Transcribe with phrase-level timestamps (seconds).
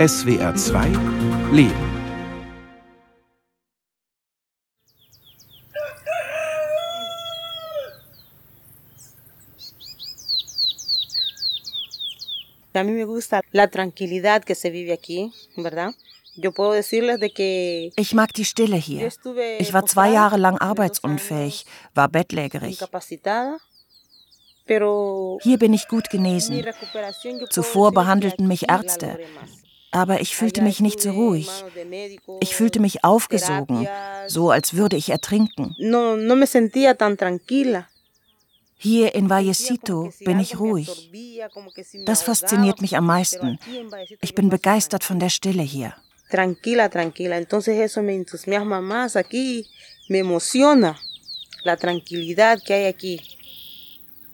[0.00, 1.74] SWR 2 Leben.
[12.72, 15.92] A mí me gusta la tranquilidad que se vive aquí, ¿verdad?
[17.96, 19.06] Ich mag die Stille hier.
[19.58, 22.78] Ich war zwei Jahre lang arbeitsunfähig, war bettlägerig.
[25.42, 26.64] Hier bin ich gut genesen.
[27.50, 29.18] Zuvor behandelten mich Ärzte.
[29.92, 31.48] Aber ich fühlte mich nicht so ruhig.
[32.40, 33.88] Ich fühlte mich aufgesogen,
[34.28, 35.74] so als würde ich ertrinken.
[38.76, 41.10] Hier in Vallecito bin ich ruhig.
[42.06, 43.58] Das fasziniert mich am meisten.
[44.20, 45.94] Ich bin begeistert von der Stille hier
[46.30, 47.36] tranquila, tranquila.
[47.36, 49.66] Entonces eso me entusiasma más aquí,
[50.08, 50.96] me emociona
[51.64, 53.20] la tranquilidad que hay aquí.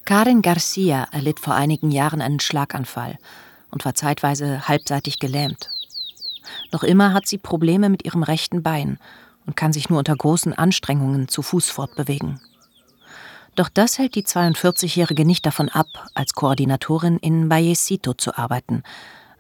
[0.05, 3.19] Karin Garcia erlitt vor einigen Jahren einen Schlaganfall
[3.77, 5.69] und war zeitweise halbseitig gelähmt.
[6.73, 8.99] Noch immer hat sie Probleme mit ihrem rechten Bein
[9.45, 12.41] und kann sich nur unter großen Anstrengungen zu Fuß fortbewegen.
[13.55, 18.83] Doch das hält die 42-Jährige nicht davon ab, als Koordinatorin in Vallecito zu arbeiten,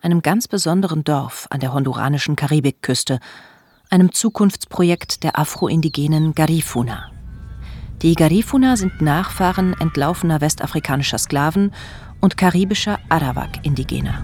[0.03, 3.20] einem ganz besonderen Dorf an der honduranischen Karibikküste,
[3.89, 7.11] einem Zukunftsprojekt der afroindigenen Garifuna.
[8.02, 11.72] Die Garifuna sind Nachfahren entlaufener westafrikanischer Sklaven
[12.20, 14.22] und karibischer Arawak-Indigener.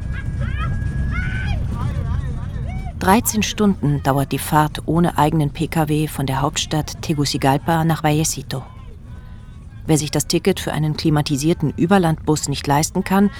[2.98, 8.62] 13 Stunden dauert die Fahrt ohne eigenen Pkw von der Hauptstadt Tegucigalpa nach Vallecito.
[9.86, 13.30] Wer sich das Ticket für einen klimatisierten Überlandbus nicht leisten kann,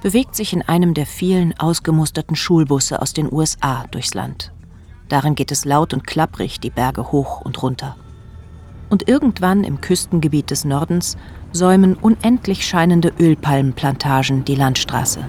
[0.00, 4.52] bewegt sich in einem der vielen ausgemusterten Schulbusse aus den USA durchs Land.
[5.08, 7.96] Darin geht es laut und klapprig die Berge hoch und runter.
[8.92, 11.16] Und irgendwann im Küstengebiet des Nordens
[11.50, 15.24] säumen unendlich scheinende Ölpalmenplantagen die Landstraße.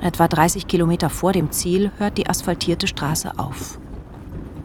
[0.00, 3.78] Etwa 30 Kilometer vor dem Ziel hört die asphaltierte Straße auf.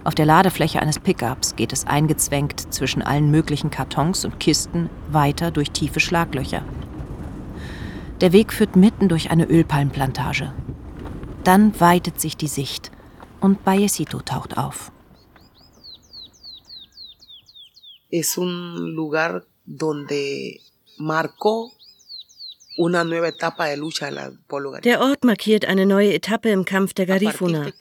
[0.05, 5.52] Auf der Ladefläche eines Pickups geht es eingezwängt zwischen allen möglichen Kartons und Kisten weiter
[5.52, 6.61] durch tiefe Schlaglöcher.
[8.21, 10.54] Der Weg führt mitten durch eine Ölpalmplantage.
[11.43, 12.92] Dann weitet sich die Sicht
[13.42, 14.93] und Bayesito taucht auf.
[18.09, 20.61] Es un lugar donde
[20.97, 21.71] marcó
[24.83, 27.71] der Ort markiert eine neue Etappe im Kampf der Garifuna.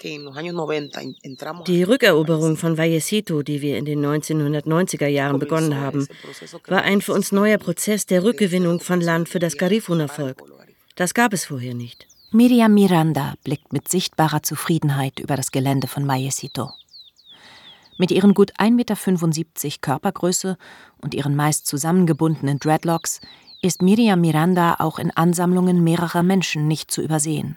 [1.66, 6.08] Die Rückeroberung von Vallecito, die wir in den 1990er Jahren begonnen haben,
[6.66, 10.42] war ein für uns neuer Prozess der Rückgewinnung von Land für das Garifuna-Volk.
[10.94, 12.06] Das gab es vorher nicht.
[12.32, 16.70] Miriam Miranda blickt mit sichtbarer Zufriedenheit über das Gelände von Vallecito.
[17.98, 18.70] Mit ihren gut 1,75
[19.64, 20.58] Meter Körpergröße
[20.98, 23.20] und ihren meist zusammengebundenen Dreadlocks
[23.62, 27.56] ist Miriam Miranda auch in Ansammlungen mehrerer Menschen nicht zu übersehen.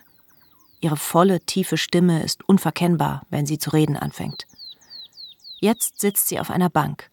[0.82, 4.46] Ihre volle, tiefe Stimme ist unverkennbar, wenn sie zu reden anfängt.
[5.60, 7.10] Jetzt sitzt sie auf einer Bank,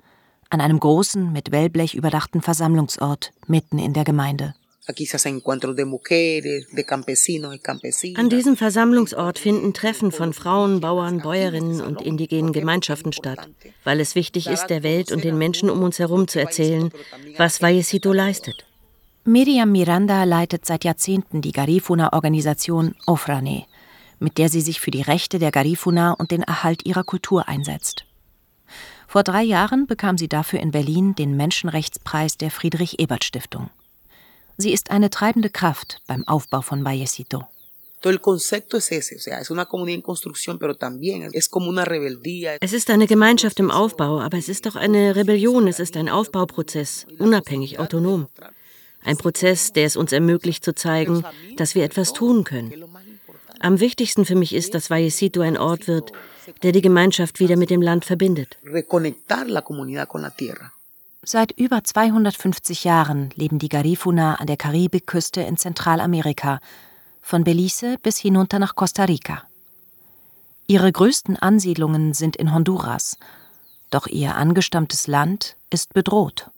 [0.50, 4.54] an einem großen, mit Wellblech überdachten Versammlungsort mitten in der Gemeinde.
[8.14, 13.48] An diesem Versammlungsort finden Treffen von Frauen, Bauern, Bäuerinnen und indigenen Gemeinschaften statt,
[13.82, 16.90] weil es wichtig ist, der Welt und den Menschen um uns herum zu erzählen,
[17.36, 18.64] was Vallecito leistet.
[19.24, 23.64] Miriam Miranda leitet seit Jahrzehnten die Garifuna-Organisation Ofrane,
[24.20, 28.04] mit der sie sich für die Rechte der Garifuna und den Erhalt ihrer Kultur einsetzt.
[29.08, 33.70] Vor drei Jahren bekam sie dafür in Berlin den Menschenrechtspreis der Friedrich-Ebert-Stiftung.
[34.58, 37.44] Sie ist eine treibende Kraft beim Aufbau von Vallecito.
[42.60, 46.08] Es ist eine Gemeinschaft im Aufbau, aber es ist auch eine Rebellion, es ist ein
[46.08, 48.28] Aufbauprozess, unabhängig, autonom.
[49.02, 51.24] Ein Prozess, der es uns ermöglicht zu zeigen,
[51.56, 52.72] dass wir etwas tun können.
[53.60, 56.12] Am wichtigsten für mich ist, dass Vallecito ein Ort wird,
[56.62, 58.58] der die Gemeinschaft wieder mit dem Land verbindet.
[61.28, 66.60] Seit über 250 Jahren leben die Garifuna an der Karibikküste in Zentralamerika,
[67.20, 69.42] von Belize bis hinunter nach Costa Rica.
[70.68, 73.18] Ihre größten Ansiedlungen sind in Honduras,
[73.90, 76.48] doch ihr angestammtes Land ist bedroht.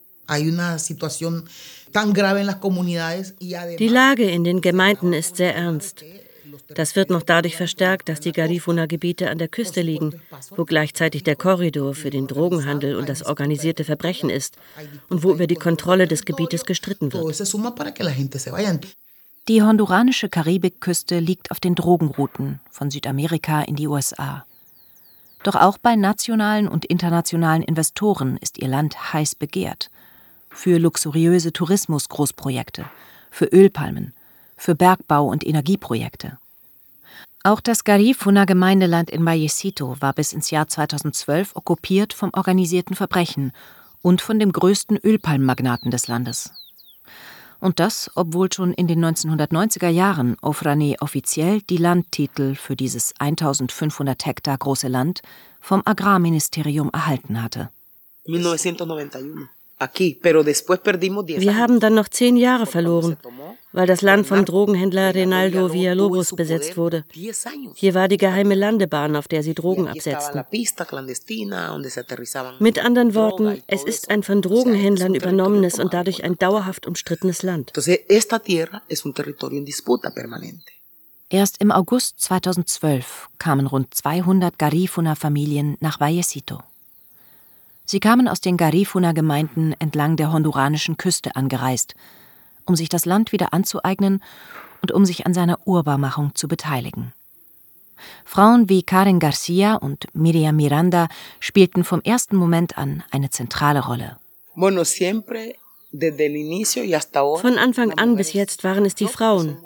[3.78, 6.04] Die Lage in den Gemeinden ist sehr ernst.
[6.74, 10.20] Das wird noch dadurch verstärkt, dass die Garifuna-Gebiete an der Küste liegen,
[10.56, 14.56] wo gleichzeitig der Korridor für den Drogenhandel und das organisierte Verbrechen ist
[15.08, 17.24] und wo über die Kontrolle des Gebietes gestritten wird.
[19.48, 24.44] Die honduranische Karibikküste liegt auf den Drogenrouten von Südamerika in die USA.
[25.42, 29.90] Doch auch bei nationalen und internationalen Investoren ist ihr Land heiß begehrt
[30.50, 32.84] für luxuriöse Tourismusgroßprojekte,
[33.30, 34.12] für Ölpalmen,
[34.58, 36.36] für Bergbau und Energieprojekte.
[37.44, 43.52] Auch das Garifuna Gemeindeland in Vallecito war bis ins Jahr 2012 okkupiert vom organisierten Verbrechen
[44.02, 46.50] und von dem größten Ölpalmmagnaten des Landes.
[47.60, 54.26] Und das, obwohl schon in den 1990er Jahren Ofrane offiziell die Landtitel für dieses 1500
[54.26, 55.22] Hektar große Land
[55.60, 57.70] vom Agrarministerium erhalten hatte.
[58.26, 59.48] 1991.
[59.80, 63.16] Wir haben dann noch zehn Jahre verloren,
[63.72, 67.04] weil das Land vom Drogenhändler Reinaldo Villalobos besetzt wurde.
[67.74, 70.44] Hier war die geheime Landebahn, auf der sie Drogen absetzten.
[72.58, 77.72] Mit anderen Worten, es ist ein von Drogenhändlern übernommenes und dadurch ein dauerhaft umstrittenes Land.
[81.30, 86.62] Erst im August 2012 kamen rund 200 Garifuna-Familien nach Vallecito.
[87.90, 91.94] Sie kamen aus den Garifuna-Gemeinden entlang der honduranischen Küste angereist,
[92.66, 94.22] um sich das Land wieder anzueignen
[94.82, 97.14] und um sich an seiner Urbarmachung zu beteiligen.
[98.26, 101.08] Frauen wie Karen Garcia und Miriam Miranda
[101.40, 104.18] spielten vom ersten Moment an eine zentrale Rolle.
[107.40, 109.56] Von Anfang an bis jetzt waren es die Frauen,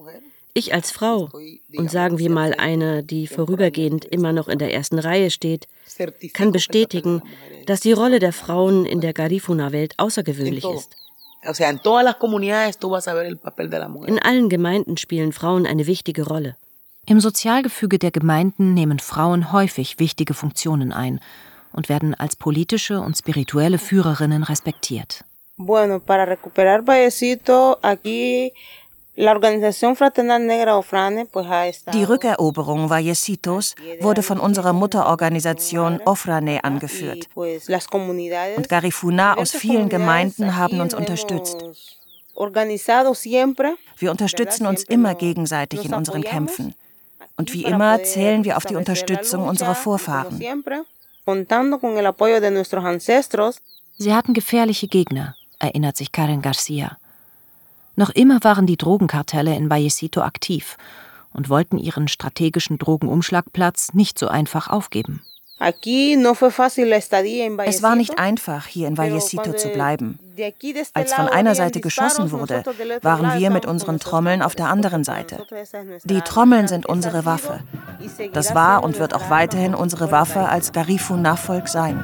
[0.54, 1.30] ich als Frau,
[1.76, 5.66] und sagen wir mal eine, die vorübergehend immer noch in der ersten Reihe steht,
[6.34, 7.22] kann bestätigen,
[7.66, 10.96] dass die Rolle der Frauen in der Garifuna-Welt außergewöhnlich ist.
[14.06, 16.56] In allen Gemeinden spielen Frauen eine wichtige Rolle.
[17.06, 21.20] Im Sozialgefüge der Gemeinden nehmen Frauen häufig wichtige Funktionen ein
[21.72, 25.24] und werden als politische und spirituelle Führerinnen respektiert.
[25.56, 28.52] Bueno, para recuperar Vallecito, aquí
[31.94, 37.28] die Rückeroberung Vallecitos wurde von unserer Mutterorganisation Ofrane angeführt.
[37.34, 41.62] Und Garifuna aus vielen Gemeinden haben uns unterstützt.
[43.98, 46.74] Wir unterstützen uns immer gegenseitig in unseren Kämpfen.
[47.36, 50.40] Und wie immer zählen wir auf die Unterstützung unserer Vorfahren.
[53.98, 56.96] Sie hatten gefährliche Gegner, erinnert sich Karen Garcia.
[57.96, 60.76] Noch immer waren die Drogenkartelle in Vallecito aktiv
[61.32, 65.22] und wollten ihren strategischen Drogenumschlagplatz nicht so einfach aufgeben.
[65.60, 65.74] Es
[67.82, 70.18] war nicht einfach, hier in Vallecito zu bleiben.
[70.92, 72.64] Als von einer Seite geschossen wurde,
[73.02, 75.46] waren wir mit unseren Trommeln auf der anderen Seite.
[76.02, 77.60] Die Trommeln sind unsere Waffe.
[78.32, 82.02] Das war und wird auch weiterhin unsere Waffe als Garifu-Nachfolg sein.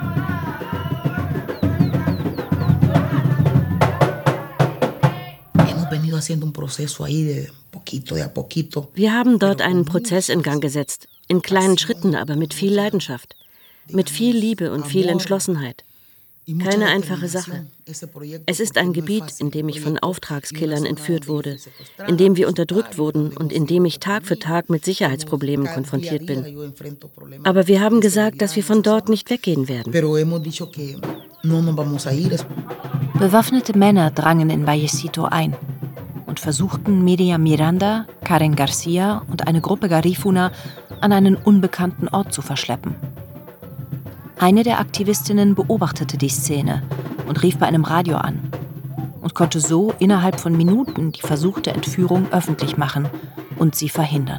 [8.94, 13.34] Wir haben dort einen Prozess in Gang gesetzt, in kleinen Schritten, aber mit viel Leidenschaft,
[13.90, 15.84] mit viel Liebe und viel Entschlossenheit.
[16.58, 17.66] Keine einfache Sache.
[18.46, 21.58] Es ist ein Gebiet, in dem ich von Auftragskillern entführt wurde,
[22.06, 26.24] in dem wir unterdrückt wurden und in dem ich Tag für Tag mit Sicherheitsproblemen konfrontiert
[26.24, 26.72] bin.
[27.44, 29.92] Aber wir haben gesagt, dass wir von dort nicht weggehen werden.
[33.18, 35.54] Bewaffnete Männer drangen in Vallecito ein
[36.28, 40.52] und versuchten Miriam Miranda, Karen Garcia und eine Gruppe Garifuna
[41.00, 42.94] an einen unbekannten Ort zu verschleppen.
[44.38, 46.82] Eine der Aktivistinnen beobachtete die Szene
[47.26, 48.52] und rief bei einem Radio an
[49.20, 53.08] und konnte so innerhalb von Minuten die versuchte Entführung öffentlich machen
[53.58, 54.38] und sie verhindern.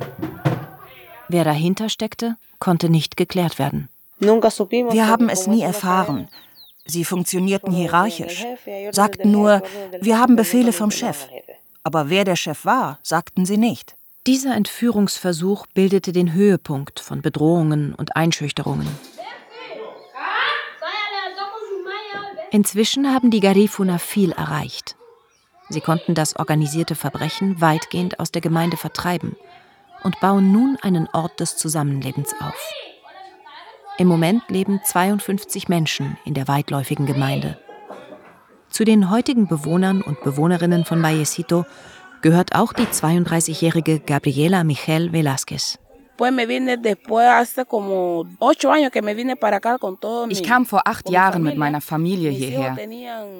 [1.27, 3.89] Wer dahinter steckte, konnte nicht geklärt werden.
[4.19, 6.27] Wir haben es nie erfahren.
[6.85, 8.45] Sie funktionierten hierarchisch,
[8.91, 9.61] sagten nur,
[10.01, 11.27] wir haben Befehle vom Chef.
[11.83, 13.95] Aber wer der Chef war, sagten sie nicht.
[14.27, 18.87] Dieser Entführungsversuch bildete den Höhepunkt von Bedrohungen und Einschüchterungen.
[22.51, 24.95] Inzwischen haben die Garifuna viel erreicht.
[25.69, 29.35] Sie konnten das organisierte Verbrechen weitgehend aus der Gemeinde vertreiben
[30.03, 32.73] und bauen nun einen Ort des Zusammenlebens auf.
[33.97, 37.57] Im Moment leben 52 Menschen in der weitläufigen Gemeinde.
[38.69, 41.65] Zu den heutigen Bewohnern und Bewohnerinnen von Vallecito
[42.21, 45.77] gehört auch die 32-jährige Gabriela Michel Velázquez.
[50.29, 52.77] Ich kam vor acht Jahren mit meiner Familie hierher.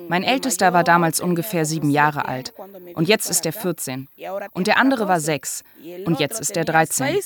[0.08, 2.54] Mein Ältester war damals ungefähr sieben Jahre alt
[2.96, 4.08] und jetzt ist er 14.
[4.54, 5.64] Und der andere war sechs
[6.06, 7.20] und jetzt ist er 13.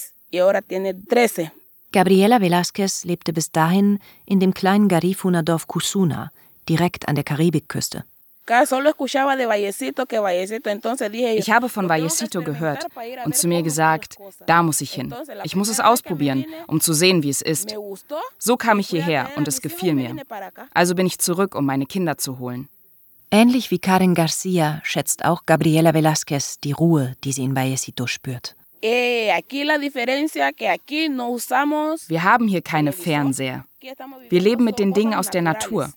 [1.91, 6.31] Gabriela Velázquez lebte bis dahin in dem kleinen Garifuna-Dorf Cusuna,
[6.69, 8.03] direkt an der Karibikküste.
[8.45, 8.71] Ich
[11.51, 12.85] habe von Vallecito gehört
[13.23, 15.15] und zu mir gesagt, da muss ich hin.
[15.43, 17.73] Ich muss es ausprobieren, um zu sehen, wie es ist.
[18.37, 20.17] So kam ich hierher und es gefiel mir.
[20.73, 22.67] Also bin ich zurück, um meine Kinder zu holen.
[23.31, 28.55] Ähnlich wie Karen Garcia schätzt auch Gabriela Velázquez die Ruhe, die sie in Vallecito spürt.
[28.83, 29.31] Eh,
[32.07, 33.65] Wir haben hier keine Fernseher.
[34.29, 35.93] Wir leben mit den Dingen aus der Natur.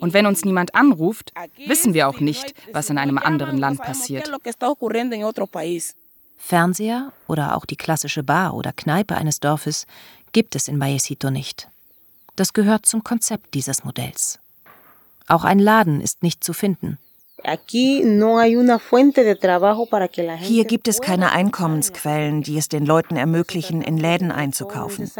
[0.00, 1.32] Und wenn uns niemand anruft,
[1.66, 4.30] wissen wir auch nicht, was in einem anderen Land passiert.
[6.38, 9.86] Fernseher oder auch die klassische Bar oder Kneipe eines Dorfes
[10.32, 11.68] gibt es in Vallecito nicht.
[12.36, 14.38] Das gehört zum Konzept dieses Modells.
[15.28, 16.98] Auch ein Laden ist nicht zu finden.
[20.38, 25.10] Hier gibt es keine Einkommensquellen, die es den Leuten ermöglichen, in Läden einzukaufen.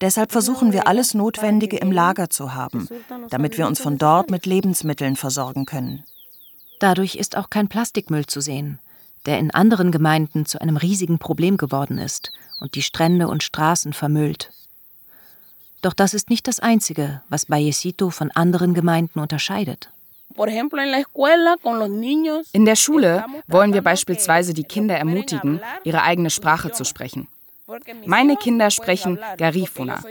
[0.00, 2.88] Deshalb versuchen wir alles Notwendige im Lager zu haben,
[3.30, 6.04] damit wir uns von dort mit Lebensmitteln versorgen können.
[6.80, 8.78] Dadurch ist auch kein Plastikmüll zu sehen,
[9.24, 13.92] der in anderen Gemeinden zu einem riesigen Problem geworden ist und die Strände und Straßen
[13.92, 14.50] vermüllt.
[15.82, 19.90] Doch das ist nicht das Einzige, was Bayesito von anderen Gemeinden unterscheidet.
[22.52, 27.28] In der Schule wollen wir beispielsweise die Kinder ermutigen, ihre eigene Sprache zu sprechen.
[28.06, 30.02] Meine Kinder sprechen Garifuna,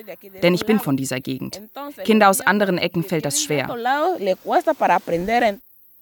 [0.43, 1.61] denn ich bin von dieser Gegend.
[2.03, 3.69] Kinder aus anderen Ecken fällt das schwer.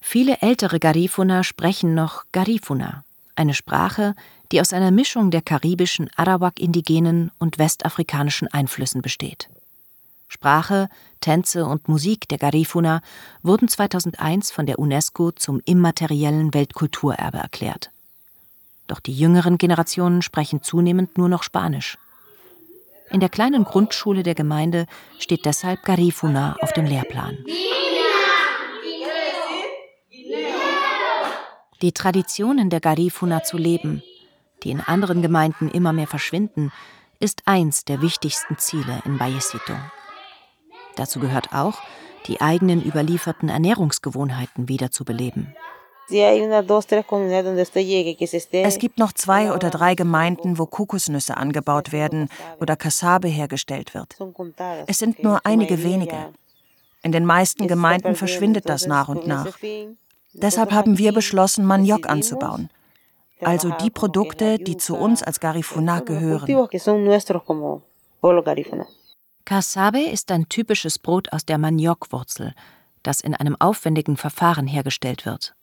[0.00, 3.04] Viele ältere Garifuna sprechen noch Garifuna,
[3.36, 4.14] eine Sprache,
[4.52, 9.48] die aus einer Mischung der karibischen Arawak-indigenen und westafrikanischen Einflüssen besteht.
[10.28, 10.88] Sprache,
[11.20, 13.00] Tänze und Musik der Garifuna
[13.42, 17.90] wurden 2001 von der UNESCO zum immateriellen Weltkulturerbe erklärt.
[18.86, 21.98] Doch die jüngeren Generationen sprechen zunehmend nur noch Spanisch.
[23.10, 24.86] In der kleinen Grundschule der Gemeinde
[25.18, 27.38] steht deshalb Garifuna auf dem Lehrplan.
[31.82, 34.02] Die Traditionen der Garifuna zu leben,
[34.62, 36.72] die in anderen Gemeinden immer mehr verschwinden,
[37.20, 39.74] ist eins der wichtigsten Ziele in Vallecito.
[40.96, 41.80] Dazu gehört auch,
[42.26, 45.54] die eigenen überlieferten Ernährungsgewohnheiten wiederzubeleben.
[48.52, 52.28] Es gibt noch zwei oder drei Gemeinden, wo Kokosnüsse angebaut werden
[52.60, 54.16] oder Kassabe hergestellt wird.
[54.86, 56.32] Es sind nur einige wenige.
[57.02, 59.58] In den meisten Gemeinden verschwindet das nach und nach.
[60.32, 62.70] Deshalb haben wir beschlossen, Maniok anzubauen.
[63.40, 66.68] Also die Produkte, die zu uns als Garifuna gehören.
[69.44, 72.54] Kassabe ist ein typisches Brot aus der Maniokwurzel,
[73.02, 75.54] das in einem aufwendigen Verfahren hergestellt wird.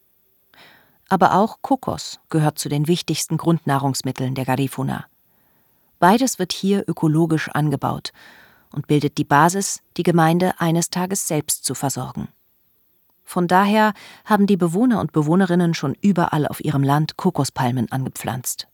[1.11, 5.07] Aber auch Kokos gehört zu den wichtigsten Grundnahrungsmitteln der Garifuna.
[5.99, 8.13] Beides wird hier ökologisch angebaut
[8.71, 12.29] und bildet die Basis, die Gemeinde eines Tages selbst zu versorgen.
[13.25, 13.91] Von daher
[14.23, 18.69] haben die Bewohner und Bewohnerinnen schon überall auf ihrem Land Kokospalmen angepflanzt.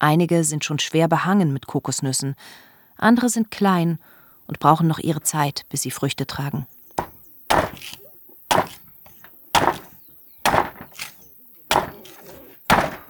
[0.00, 2.34] Einige sind schon schwer behangen mit Kokosnüssen,
[2.96, 4.00] andere sind klein
[4.48, 6.66] und brauchen noch ihre Zeit, bis sie Früchte tragen.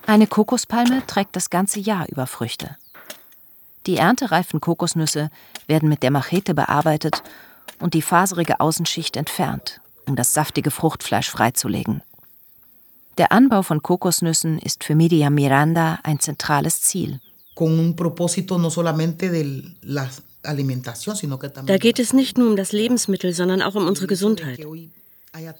[0.06, 2.76] Eine Kokospalme trägt das ganze Jahr über Früchte.
[3.87, 5.30] Die erntereifen Kokosnüsse
[5.66, 7.23] werden mit der Machete bearbeitet
[7.78, 12.02] und die faserige Außenschicht entfernt, um das saftige Fruchtfleisch freizulegen.
[13.18, 17.21] Der Anbau von Kokosnüssen ist für Media Miranda ein zentrales Ziel.
[21.66, 24.59] Da geht es nicht nur um das Lebensmittel, sondern auch um unsere Gesundheit.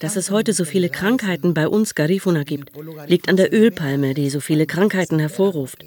[0.00, 2.73] Dass es heute so viele Krankheiten bei uns Garifuna gibt,
[3.07, 5.85] liegt an der Ölpalme, die so viele Krankheiten hervorruft.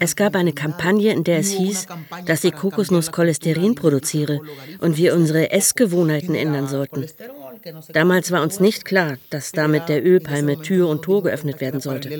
[0.00, 1.86] Es gab eine Kampagne, in der es hieß,
[2.26, 4.40] dass die Kokosnuss Cholesterin produziere
[4.80, 7.06] und wir unsere Essgewohnheiten ändern sollten.
[7.92, 12.10] Damals war uns nicht klar, dass damit der Ölpalme Tür und Tor geöffnet werden sollte.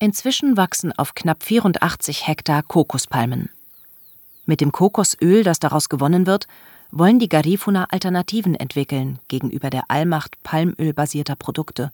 [0.00, 3.50] Inzwischen wachsen auf knapp 84 Hektar Kokospalmen.
[4.46, 6.48] Mit dem Kokosöl, das daraus gewonnen wird,
[6.96, 11.90] wollen die Garifuna Alternativen entwickeln gegenüber der Allmacht palmölbasierter Produkte.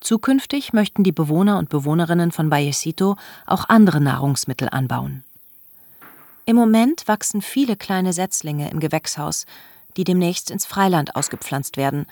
[0.00, 5.24] Zukünftig möchten die Bewohner und Bewohnerinnen von Vallecito auch andere Nahrungsmittel anbauen.
[6.44, 9.46] Im Moment wachsen viele kleine Setzlinge im Gewächshaus,
[9.96, 12.06] die demnächst ins Freiland ausgepflanzt werden,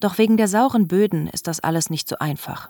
[0.00, 2.68] doch wegen der sauren Böden ist das alles nicht so einfach.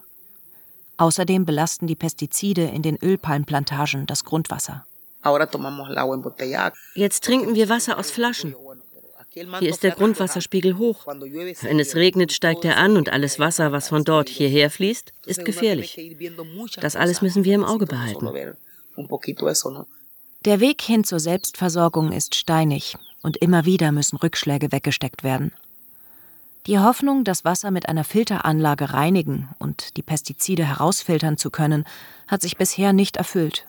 [0.99, 4.85] Außerdem belasten die Pestizide in den Ölpalmplantagen das Grundwasser.
[6.94, 8.54] Jetzt trinken wir Wasser aus Flaschen.
[9.34, 11.06] Hier ist der Grundwasserspiegel hoch.
[11.06, 15.44] Wenn es regnet, steigt er an und alles Wasser, was von dort hierher fließt, ist
[15.44, 15.98] gefährlich.
[16.80, 18.28] Das alles müssen wir im Auge behalten.
[20.44, 25.52] Der Weg hin zur Selbstversorgung ist steinig und immer wieder müssen Rückschläge weggesteckt werden.
[26.66, 31.84] Die Hoffnung, das Wasser mit einer Filteranlage reinigen und die Pestizide herausfiltern zu können,
[32.28, 33.66] hat sich bisher nicht erfüllt.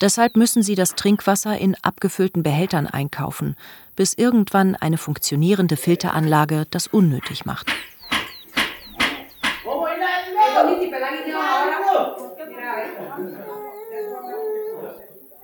[0.00, 3.56] Deshalb müssen sie das Trinkwasser in abgefüllten Behältern einkaufen,
[3.96, 7.66] bis irgendwann eine funktionierende Filteranlage das unnötig macht.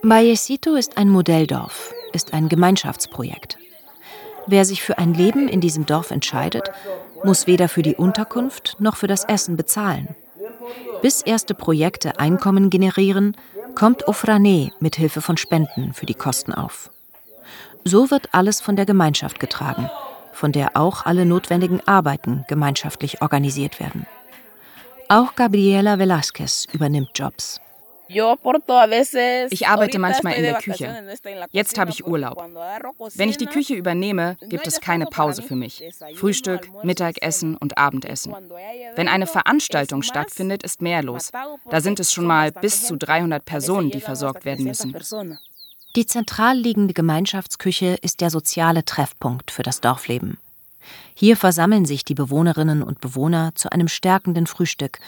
[0.03, 3.59] Vallecito ist ein Modelldorf, ist ein Gemeinschaftsprojekt.
[4.47, 6.71] Wer sich für ein Leben in diesem Dorf entscheidet,
[7.25, 10.15] muss weder für die Unterkunft noch für das Essen bezahlen.
[11.03, 13.37] Bis erste Projekte Einkommen generieren,
[13.77, 16.91] kommt Ofrane mit Hilfe von Spenden für die Kosten auf.
[17.85, 19.91] So wird alles von der Gemeinschaft getragen,
[20.33, 24.07] von der auch alle notwendigen Arbeiten gemeinschaftlich organisiert werden.
[25.09, 27.61] Auch Gabriela Velázquez übernimmt Jobs.
[28.09, 31.05] Ich arbeite manchmal in der Küche.
[31.51, 32.43] Jetzt habe ich Urlaub.
[33.15, 35.83] Wenn ich die Küche übernehme, gibt es keine Pause für mich.
[36.15, 38.35] Frühstück, Mittagessen und Abendessen.
[38.95, 41.31] Wenn eine Veranstaltung stattfindet, ist mehr los.
[41.71, 44.97] Da sind es schon mal bis zu 300 Personen, die versorgt werden müssen.
[45.97, 50.39] Die zentral liegende Gemeinschaftsküche ist der soziale Treffpunkt für das Dorfleben.
[51.15, 54.99] Hier versammeln sich die Bewohnerinnen und Bewohner zu einem stärkenden Frühstück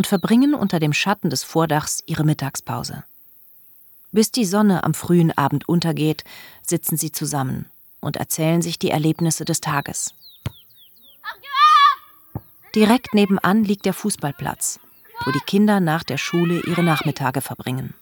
[0.00, 3.04] und verbringen unter dem Schatten des Vordachs ihre Mittagspause.
[4.12, 6.24] Bis die Sonne am frühen Abend untergeht,
[6.62, 7.66] sitzen sie zusammen
[8.00, 10.14] und erzählen sich die Erlebnisse des Tages.
[12.74, 14.80] Direkt nebenan liegt der Fußballplatz,
[15.26, 17.92] wo die Kinder nach der Schule ihre Nachmittage verbringen.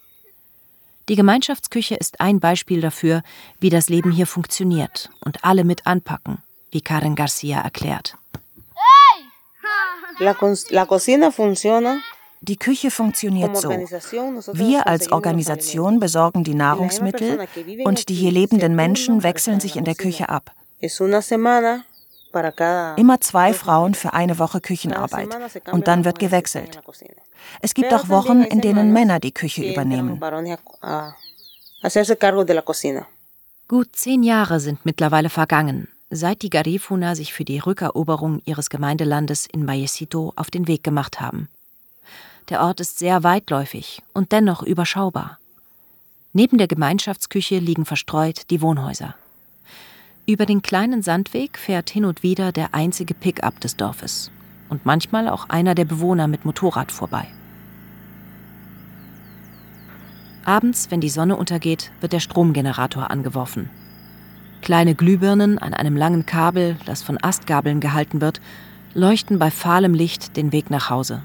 [1.09, 3.25] Die Gemeinschaftsküche ist ein Beispiel dafür,
[3.59, 6.39] wie das Leben hier funktioniert und alle mit anpacken,
[6.71, 8.15] wie Karen Garcia erklärt.
[12.41, 13.71] Die Küche funktioniert so.
[13.71, 17.47] Wir als Organisation besorgen die Nahrungsmittel
[17.85, 20.53] und die hier lebenden Menschen wechseln sich in der Küche ab.
[22.97, 25.29] Immer zwei Frauen für eine Woche Küchenarbeit
[25.73, 26.81] und dann wird gewechselt.
[27.61, 30.21] Es gibt auch Wochen, in denen Männer die Küche übernehmen.
[33.69, 39.47] Gut zehn Jahre sind mittlerweile vergangen, seit die Garifuna sich für die Rückeroberung ihres Gemeindelandes
[39.47, 41.49] in Mayesito auf den Weg gemacht haben.
[42.49, 45.39] Der Ort ist sehr weitläufig und dennoch überschaubar.
[46.33, 49.15] Neben der Gemeinschaftsküche liegen verstreut die Wohnhäuser.
[50.27, 54.31] Über den kleinen Sandweg fährt hin und wieder der einzige Pickup des Dorfes
[54.69, 57.27] und manchmal auch einer der Bewohner mit Motorrad vorbei.
[60.45, 63.69] Abends, wenn die Sonne untergeht, wird der Stromgenerator angeworfen.
[64.63, 68.41] Kleine Glühbirnen an einem langen Kabel, das von Astgabeln gehalten wird,
[68.95, 71.23] leuchten bei fahlem Licht den Weg nach Hause.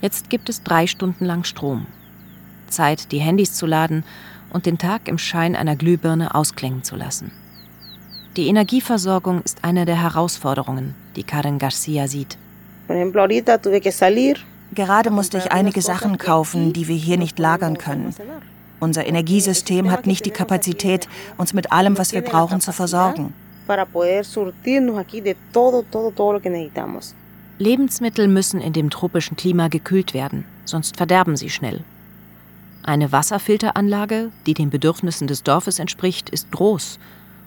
[0.00, 1.86] Jetzt gibt es drei Stunden lang Strom.
[2.68, 4.04] Zeit, die Handys zu laden
[4.50, 7.32] und den Tag im Schein einer Glühbirne ausklingen zu lassen.
[8.36, 12.38] Die Energieversorgung ist eine der Herausforderungen, die Karen Garcia sieht.
[14.74, 18.14] Gerade musste ich einige Sachen kaufen, die wir hier nicht lagern können.
[18.80, 23.34] Unser Energiesystem hat nicht die Kapazität, uns mit allem, was wir brauchen, zu versorgen.
[27.58, 31.82] Lebensmittel müssen in dem tropischen Klima gekühlt werden, sonst verderben sie schnell.
[32.84, 36.98] Eine Wasserfilteranlage, die den Bedürfnissen des Dorfes entspricht, ist groß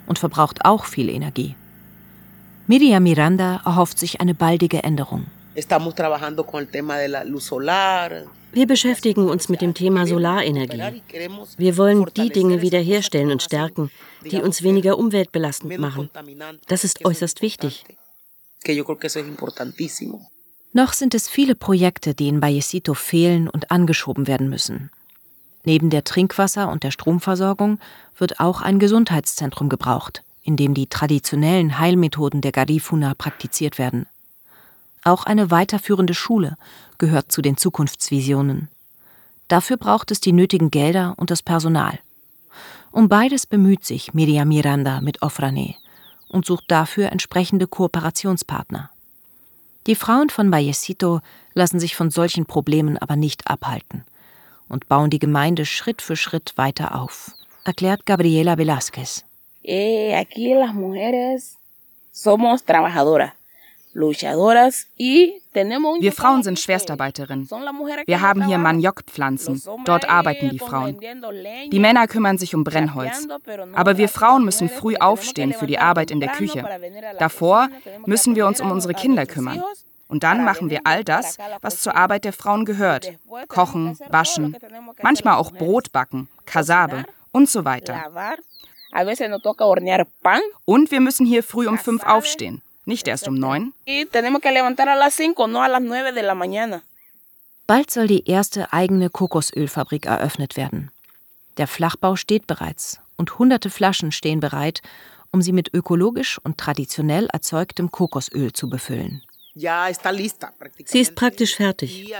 [0.05, 1.55] und verbraucht auch viel Energie.
[2.67, 5.25] Miriam Miranda erhofft sich eine baldige Änderung.
[8.53, 11.01] Wir beschäftigen uns mit dem Thema Solarenergie.
[11.57, 13.91] Wir wollen die Dinge wiederherstellen und stärken,
[14.23, 16.09] die uns weniger umweltbelastend machen.
[16.67, 17.85] Das ist äußerst wichtig.
[20.73, 24.89] Noch sind es viele Projekte, die in Vallecito fehlen und angeschoben werden müssen.
[25.63, 27.79] Neben der Trinkwasser- und der Stromversorgung
[28.17, 34.07] wird auch ein Gesundheitszentrum gebraucht, in dem die traditionellen Heilmethoden der Garifuna praktiziert werden.
[35.03, 36.57] Auch eine weiterführende Schule
[36.97, 38.69] gehört zu den Zukunftsvisionen.
[39.47, 41.99] Dafür braucht es die nötigen Gelder und das Personal.
[42.91, 45.75] Um beides bemüht sich Miriam Miranda mit Ofrane
[46.29, 48.89] und sucht dafür entsprechende Kooperationspartner.
[49.87, 51.21] Die Frauen von Vallecito
[51.53, 54.03] lassen sich von solchen Problemen aber nicht abhalten
[54.69, 57.31] und bauen die Gemeinde Schritt für Schritt weiter auf,
[57.65, 59.23] erklärt Gabriela Velázquez.
[59.63, 61.57] Eh, aquí las mujeres
[62.11, 63.31] somos trabajadoras.
[65.99, 67.49] Wir Frauen sind Schwerstarbeiterinnen.
[68.05, 69.61] Wir haben hier Maniokpflanzen.
[69.85, 70.97] Dort arbeiten die Frauen.
[71.71, 73.27] Die Männer kümmern sich um Brennholz.
[73.73, 76.63] Aber wir Frauen müssen früh aufstehen für die Arbeit in der Küche.
[77.19, 77.69] Davor
[78.05, 79.61] müssen wir uns um unsere Kinder kümmern.
[80.07, 83.13] Und dann machen wir all das, was zur Arbeit der Frauen gehört.
[83.47, 84.57] Kochen, waschen,
[85.01, 88.11] manchmal auch Brot backen, Kasabe und so weiter.
[90.65, 92.61] Und wir müssen hier früh um fünf aufstehen.
[92.85, 93.73] Nicht erst um neun.
[97.67, 100.91] Bald soll die erste eigene Kokosölfabrik eröffnet werden.
[101.57, 104.81] Der Flachbau steht bereits und hunderte Flaschen stehen bereit,
[105.31, 109.21] um sie mit ökologisch und traditionell erzeugtem Kokosöl zu befüllen.
[109.53, 112.13] Sie ist praktisch fertig.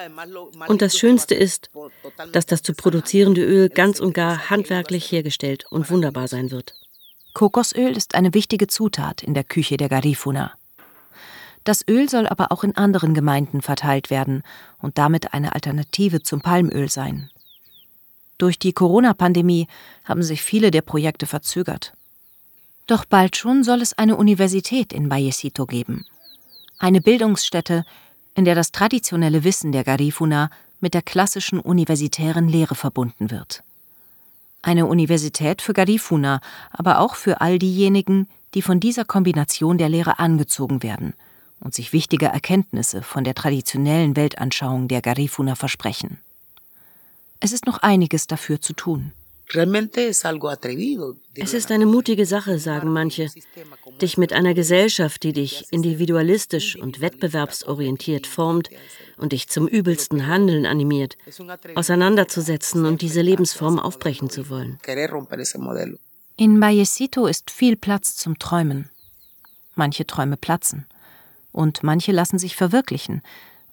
[0.67, 1.69] Und das Schönste ist,
[2.33, 6.75] dass das zu produzierende Öl ganz und gar handwerklich hergestellt und wunderbar sein wird.
[7.33, 10.51] Kokosöl ist eine wichtige Zutat in der Küche der Garifuna.
[11.63, 14.43] Das Öl soll aber auch in anderen Gemeinden verteilt werden
[14.79, 17.29] und damit eine Alternative zum Palmöl sein.
[18.37, 19.67] Durch die Corona-Pandemie
[20.03, 21.93] haben sich viele der Projekte verzögert.
[22.87, 26.05] Doch bald schon soll es eine Universität in Vallecito geben.
[26.79, 27.85] Eine Bildungsstätte,
[28.33, 33.63] in der das traditionelle Wissen der Garifuna mit der klassischen universitären Lehre verbunden wird.
[34.61, 36.39] Eine Universität für Garifuna,
[36.71, 41.13] aber auch für all diejenigen, die von dieser Kombination der Lehre angezogen werden
[41.59, 46.19] und sich wichtige Erkenntnisse von der traditionellen Weltanschauung der Garifuna versprechen.
[47.39, 49.11] Es ist noch einiges dafür zu tun.
[51.35, 53.27] Es ist eine mutige Sache, sagen manche,
[54.01, 58.69] dich mit einer Gesellschaft, die dich individualistisch und wettbewerbsorientiert formt
[59.17, 61.17] und dich zum übelsten Handeln animiert,
[61.75, 64.79] auseinanderzusetzen und diese Lebensform aufbrechen zu wollen.
[66.37, 68.89] In Vallecito ist viel Platz zum Träumen.
[69.75, 70.85] Manche Träume platzen
[71.51, 73.21] und manche lassen sich verwirklichen,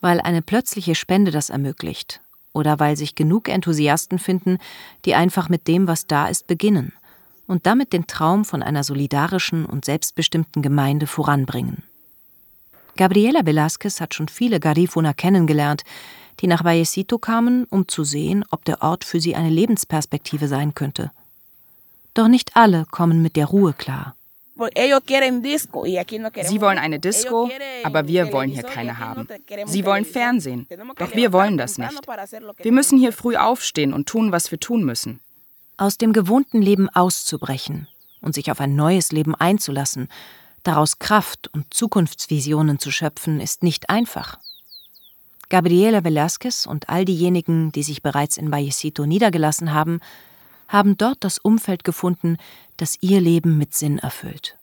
[0.01, 2.21] weil eine plötzliche Spende das ermöglicht
[2.59, 4.59] oder weil sich genug Enthusiasten finden,
[5.05, 6.93] die einfach mit dem, was da ist, beginnen
[7.47, 11.83] und damit den Traum von einer solidarischen und selbstbestimmten Gemeinde voranbringen.
[12.97, 15.83] Gabriela Velázquez hat schon viele Garifuna kennengelernt,
[16.41, 20.75] die nach Vallecito kamen, um zu sehen, ob der Ort für sie eine Lebensperspektive sein
[20.75, 21.11] könnte.
[22.15, 24.15] Doch nicht alle kommen mit der Ruhe klar.
[26.43, 27.51] Sie wollen eine Disco,
[27.85, 29.29] aber wir wollen hier keine haben.
[29.67, 30.67] Sie wollen Fernsehen,
[30.97, 32.01] doch wir wollen das nicht.
[32.59, 35.21] Wir müssen hier früh aufstehen und tun, was wir tun müssen.
[35.77, 37.87] Aus dem gewohnten Leben auszubrechen
[38.21, 40.09] und sich auf ein neues Leben einzulassen,
[40.65, 44.39] daraus Kraft und Zukunftsvisionen zu schöpfen, ist nicht einfach.
[45.51, 50.01] Gabriela Velázquez und all diejenigen, die sich bereits in Vallecito niedergelassen haben,
[50.69, 52.37] haben dort das Umfeld gefunden,
[52.77, 54.57] das ihr Leben mit Sinn erfüllt.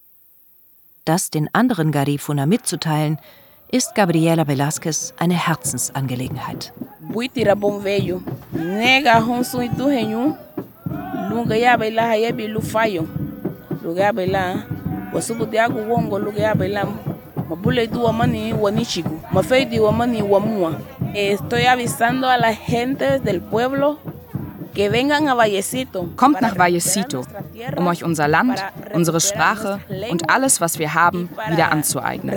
[1.04, 3.20] Das den anderen Garifuna mitzuteilen,
[3.72, 6.72] ist Gabriela Velázquez eine Herzensangelegenheit.
[21.14, 23.98] Estoy avisando a la gente del pueblo
[26.16, 27.26] Kommt nach Vallecito,
[27.76, 32.36] um euch unser Land, unsere Sprache und alles, was wir haben, wieder anzueignen.